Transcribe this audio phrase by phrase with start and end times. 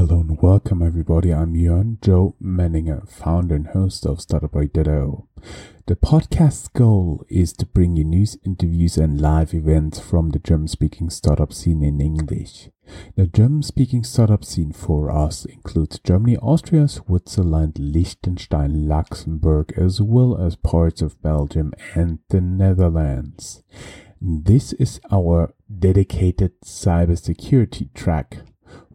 [0.00, 1.30] Hello and welcome everybody.
[1.30, 5.28] I'm Jörn Joe Menninger, founder and host of Startuprad.io.
[5.84, 10.68] The podcast's goal is to bring you news, interviews, and live events from the German
[10.68, 12.70] speaking startup scene in English.
[13.16, 20.34] The German speaking startup scene for us includes Germany, Austria, Switzerland, Liechtenstein, Luxembourg, as well
[20.40, 23.62] as parts of Belgium and the Netherlands.
[24.18, 28.38] This is our dedicated cybersecurity track.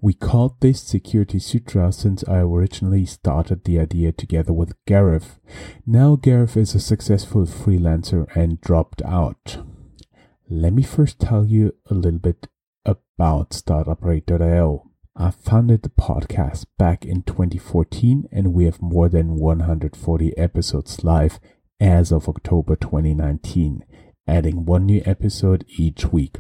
[0.02, 5.40] We called this Security Sutra since I originally started the idea together with Gareth.
[5.86, 9.64] Now Gareth is a successful freelancer and dropped out.
[10.50, 12.48] Let me first tell you a little bit
[12.86, 14.92] about Startuprad.io.
[15.16, 21.40] I founded the podcast back in 2014 and we have more than 140 episodes live
[21.80, 23.86] as of October 2019
[24.28, 26.40] adding one new episode each week.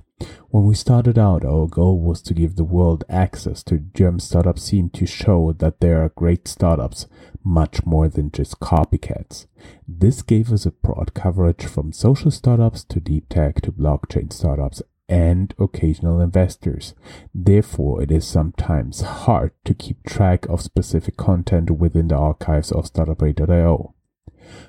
[0.49, 4.20] When we started out, our goal was to give the world access to the German
[4.20, 7.08] startup scene to show that there are great startups,
[7.44, 9.47] much more than just copycats.
[9.88, 14.81] This gave us a broad coverage from social startups to deep tech to blockchain startups
[15.08, 16.94] and occasional investors.
[17.33, 22.86] Therefore, it is sometimes hard to keep track of specific content within the archives of
[22.86, 23.94] Startuprad.io.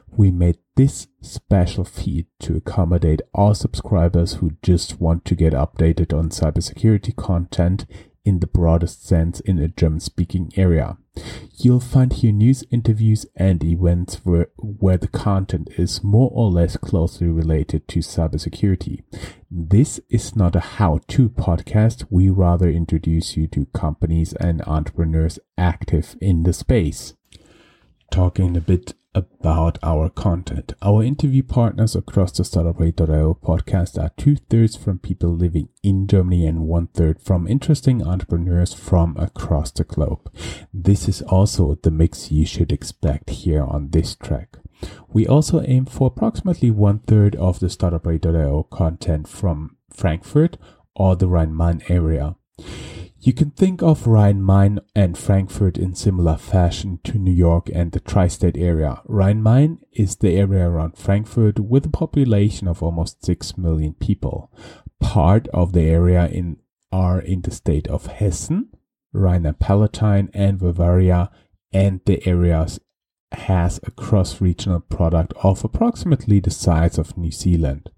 [0.09, 6.17] We made this special feed to accommodate all subscribers who just want to get updated
[6.17, 7.87] on cybersecurity content
[8.27, 10.99] in the broadest sense in a German speaking area.
[11.59, 16.77] You'll find here news, interviews, and events where, where the content is more or less
[16.77, 19.05] closely related to cybersecurity.
[19.49, 22.07] This is not a how to podcast.
[22.11, 27.15] We rather introduce you to companies and entrepreneurs active in the space.
[28.11, 30.75] Talking a bit about our content.
[30.83, 36.47] Our interview partners across the Startuprad.io podcast are two thirds from people living in Germany
[36.47, 40.31] and one third from interesting entrepreneurs from across the globe.
[40.73, 44.59] This is also the mix you should expect here on this track.
[45.09, 50.59] We also aim for approximately one third of the Startuprad.io content from Frankfurt
[50.95, 52.37] or the Rhine-Main area.
[53.27, 57.99] You can think of Rhine-Main and Frankfurt in similar fashion to New York and the
[57.99, 59.03] tri-state area.
[59.05, 64.53] Rhine-Main is the area around Frankfurt with a population of almost 6 million people.
[65.01, 66.59] Part of the area in
[66.93, 68.69] are in the state of Hessen,
[69.13, 71.29] Rhine-Palatine and Bavaria
[71.73, 72.79] and the areas
[73.33, 77.91] has a cross-regional product of approximately the size of New Zealand.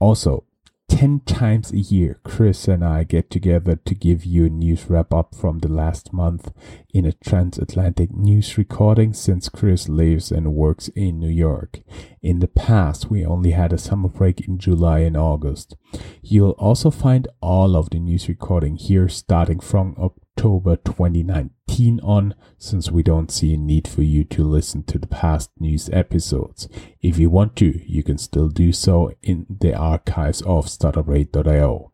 [0.00, 0.46] Also,
[0.90, 5.14] 10 times a year, Chris and I get together to give you a news wrap
[5.14, 6.52] up from the last month
[6.92, 11.80] in a transatlantic news recording since Chris lives and works in New York.
[12.22, 15.76] In the past, we only had a summer break in July and August.
[16.22, 19.94] You'll also find all of the news recording here starting from
[20.40, 25.06] October 2019 on, since we don't see a need for you to listen to the
[25.06, 26.66] past news episodes.
[27.02, 31.92] If you want to, you can still do so in the archives of Startuprad.io.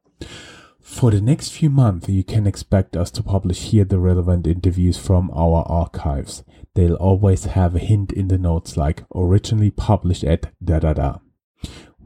[0.80, 4.96] For the next few months, you can expect us to publish here the relevant interviews
[4.96, 6.44] from our archives.
[6.74, 11.18] They'll always have a hint in the notes like originally published at da da da.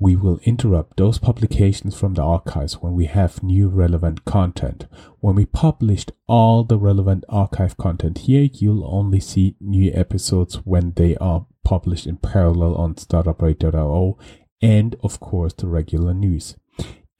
[0.00, 4.86] We will interrupt those publications from the archives when we have new relevant content.
[5.20, 10.94] When we published all the relevant archive content here, you'll only see new episodes when
[10.96, 14.16] they are published in parallel on startuprad.io
[14.62, 16.56] and of course the regular news.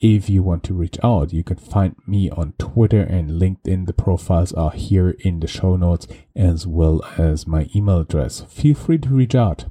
[0.01, 3.85] If you want to reach out, you can find me on Twitter and LinkedIn.
[3.85, 8.41] The profiles are here in the show notes as well as my email address.
[8.49, 9.67] Feel free to reach out.